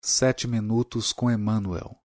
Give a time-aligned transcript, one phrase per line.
[0.00, 2.00] Sete minutos com Emmanuel.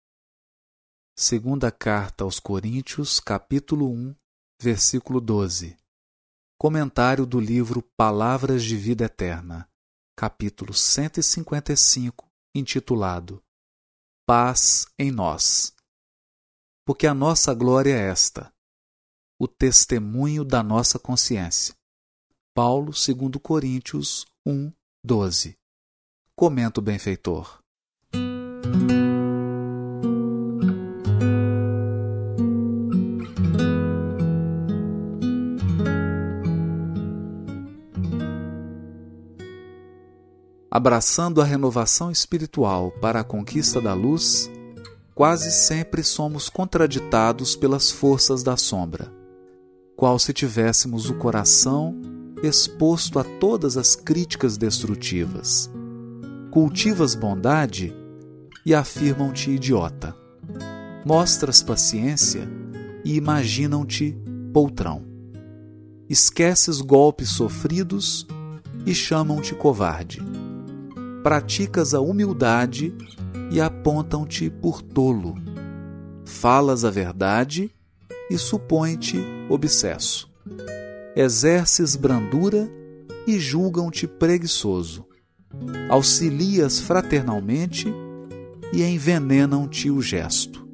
[1.16, 4.16] Segunda carta aos Coríntios, capítulo 1,
[4.60, 5.78] versículo 12.
[6.58, 9.70] Comentário do livro Palavras de Vida Eterna,
[10.18, 13.44] capítulo 155, intitulado
[14.26, 15.76] Paz em nós.
[16.84, 18.52] Porque a nossa glória é esta:
[19.40, 21.76] o testemunho da nossa consciência.
[22.56, 24.74] Paulo, 2 Coríntios 1,
[25.06, 25.56] 12.
[26.36, 27.63] Comenta o benfeitor.
[40.84, 44.52] Abraçando a renovação espiritual para a conquista da luz,
[45.16, 49.10] quase sempre somos contraditados pelas forças da sombra,
[49.96, 51.96] qual se tivéssemos o coração
[52.44, 55.72] exposto a todas as críticas destrutivas.
[56.52, 57.96] Cultivas bondade
[58.66, 60.14] e afirmam-te idiota.
[61.06, 62.46] Mostras paciência
[63.06, 64.18] e imaginam-te
[64.52, 65.06] poltrão.
[66.10, 68.28] Esqueces golpes sofridos
[68.86, 70.33] e chamam-te covarde.
[71.24, 72.94] Praticas a humildade
[73.50, 75.36] e apontam-te por tolo.
[76.26, 77.72] Falas a verdade
[78.30, 80.30] e supõe-te obsesso.
[81.16, 82.70] Exerces brandura
[83.26, 85.06] e julgam-te preguiçoso.
[85.90, 87.88] Auxilias fraternalmente
[88.74, 90.68] e envenenam-te o gesto.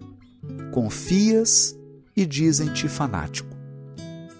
[0.71, 1.77] Confias
[2.15, 3.55] e dizem-te fanático.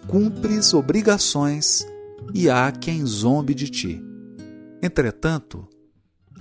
[0.08, 1.86] Cumpres obrigações
[2.34, 4.04] e há quem zombe de ti.
[4.82, 5.68] Entretanto,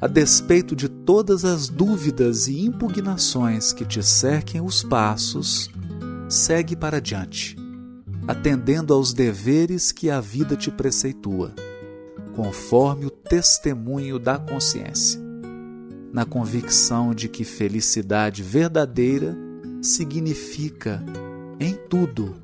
[0.01, 5.71] a despeito de todas as dúvidas e impugnações que te cerquem os passos,
[6.29, 7.57] segue para diante,
[8.27, 11.55] atendendo aos deveres que a vida te preceitua,
[12.35, 15.29] conforme o testemunho da consciência
[16.13, 19.37] na convicção de que felicidade verdadeira
[19.83, 21.03] significa,
[21.61, 22.35] em tudo,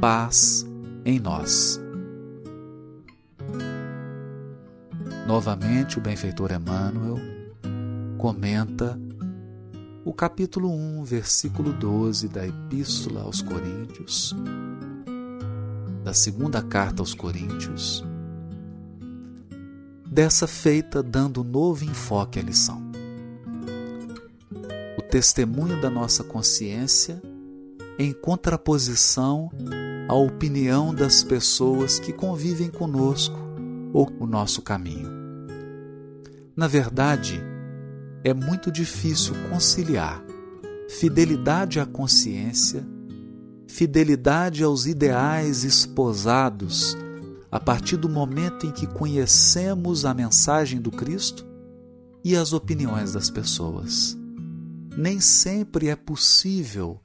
[0.00, 0.66] paz
[1.04, 1.80] em nós.
[5.26, 7.18] Novamente, o benfeitor Emmanuel
[8.18, 8.98] comenta
[10.04, 14.34] o capítulo 1, versículo 12 da Epístola aos Coríntios,
[16.02, 18.04] da segunda carta aos Coríntios,
[20.06, 22.90] dessa feita dando novo enfoque à lição.
[25.10, 27.20] Testemunho da nossa consciência
[27.98, 29.50] em contraposição
[30.08, 33.36] à opinião das pessoas que convivem conosco
[33.92, 35.10] ou o nosso caminho.
[36.56, 37.42] Na verdade,
[38.22, 40.22] é muito difícil conciliar
[40.88, 42.86] fidelidade à consciência,
[43.66, 46.96] fidelidade aos ideais esposados
[47.50, 51.46] a partir do momento em que conhecemos a mensagem do Cristo
[52.24, 54.20] e as opiniões das pessoas
[54.96, 57.00] nem sempre é possível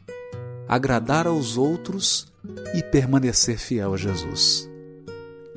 [0.67, 2.31] agradar aos outros
[2.73, 4.69] e permanecer fiel a Jesus.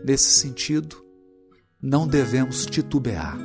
[0.04, 1.04] Nesse sentido,
[1.80, 3.38] não devemos titubear.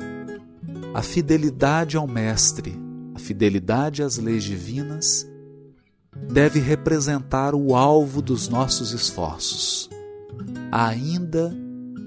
[0.92, 2.76] A fidelidade ao Mestre,
[3.14, 5.26] a fidelidade às leis divinas,
[6.30, 9.88] deve representar o alvo dos nossos esforços,
[10.70, 11.54] ainda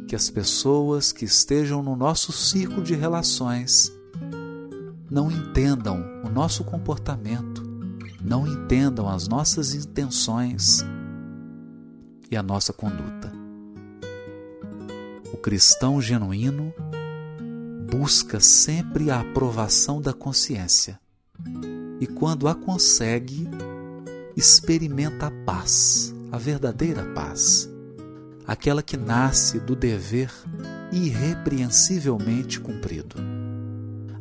[0.07, 3.91] que as pessoas que estejam no nosso círculo de relações
[5.09, 7.63] não entendam o nosso comportamento,
[8.21, 10.83] não entendam as nossas intenções
[12.29, 13.37] e a nossa conduta.
[15.47, 16.74] Cristão genuíno
[17.90, 21.00] busca sempre a aprovação da consciência
[22.02, 23.47] e, quando a consegue,
[24.36, 27.69] experimenta a paz, a verdadeira paz,
[28.46, 30.30] aquela que nasce do dever
[30.91, 33.16] irrepreensivelmente cumprido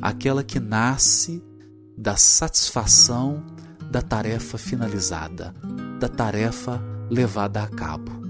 [0.00, 1.42] aquela que nasce
[1.98, 3.44] da satisfação
[3.91, 5.53] da tarefa finalizada,
[5.98, 8.25] da tarefa levada a cabo.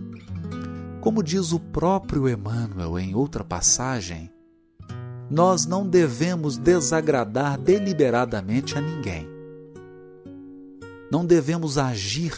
[1.07, 4.29] Como diz o próprio Emmanuel em outra passagem,
[5.31, 9.25] nós não devemos desagradar deliberadamente a ninguém.
[11.09, 12.33] Não devemos agir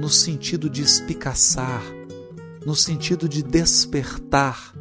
[0.00, 1.82] no sentido de espicaçar,
[2.64, 4.72] no sentido de despertar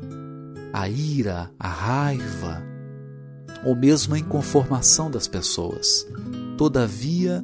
[0.72, 2.64] a ira, a raiva,
[3.66, 6.08] ou mesmo a inconformação das pessoas.
[6.58, 7.44] Todavia,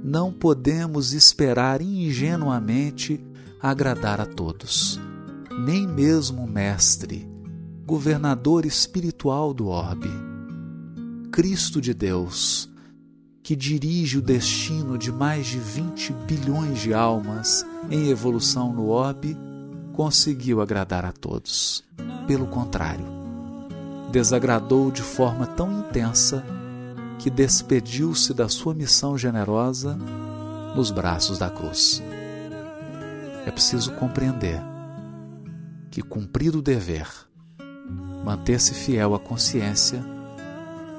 [0.00, 3.20] não podemos esperar ingenuamente
[3.60, 5.00] agradar a todos,
[5.58, 7.28] nem mesmo Mestre,
[7.84, 10.08] governador espiritual do orbe,
[11.32, 12.70] Cristo de Deus,
[13.42, 19.36] que dirige o destino de mais de 20 bilhões de almas em evolução no orbe,
[19.94, 21.84] conseguiu agradar a todos.
[22.28, 23.06] Pelo contrário,
[24.12, 26.44] desagradou de forma tão intensa
[27.18, 29.98] que despediu-se da sua missão generosa
[30.76, 32.00] nos braços da cruz.
[33.44, 34.62] É preciso compreender
[35.90, 37.08] que cumprir o dever,
[38.24, 40.04] manter-se fiel à consciência,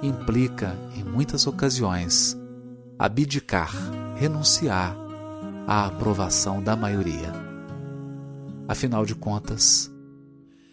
[0.01, 2.37] implica, em muitas ocasiões,
[2.97, 3.71] abdicar,
[4.15, 4.95] renunciar
[5.67, 7.31] à aprovação da maioria.
[8.67, 9.91] Afinal de contas,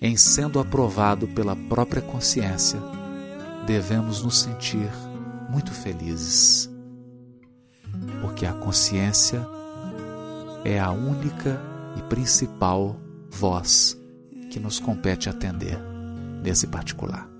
[0.00, 2.80] em sendo aprovado pela própria consciência,
[3.66, 4.90] devemos nos sentir
[5.50, 6.70] muito felizes,
[8.20, 9.46] porque a consciência
[10.64, 11.60] é a única
[11.96, 12.96] e principal
[13.30, 13.98] voz
[14.56, 15.78] que nos compete atender
[16.42, 17.35] nesse particular.